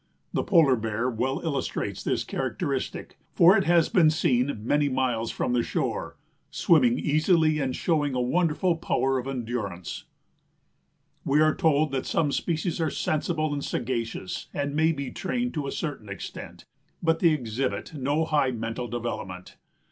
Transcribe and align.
The 0.33 0.41
Polar 0.43 0.75
Bear 0.75 1.11
well 1.11 1.41
illustrates 1.41 2.01
this 2.03 2.23
characteristic, 2.23 3.19
for 3.35 3.55
it 3.55 3.65
has 3.65 3.87
been 3.87 4.09
seen 4.09 4.59
many 4.65 4.89
miles 4.89 5.29
from 5.29 5.53
the 5.53 5.61
shore, 5.61 6.17
swimming 6.49 6.97
easily 6.97 7.59
and 7.59 7.75
showing 7.75 8.15
a 8.15 8.19
wonderful 8.19 8.77
power 8.77 9.19
of 9.19 9.27
endurance. 9.27 10.05
We 11.23 11.39
are 11.39 11.53
told 11.53 11.91
that 11.91 12.07
"some 12.07 12.31
species 12.31 12.81
are 12.81 12.89
sensible 12.89 13.53
and 13.53 13.63
sagacious 13.63 14.47
and 14.55 14.75
may 14.75 14.91
be 14.91 15.11
trained 15.11 15.53
to 15.53 15.67
a 15.67 15.71
certain 15.71 16.09
extent; 16.09 16.65
but 17.03 17.19
they 17.19 17.29
exhibit 17.29 17.93
no 17.93 18.25
high 18.25 18.49
mental 18.49 18.87
development. 18.87 19.57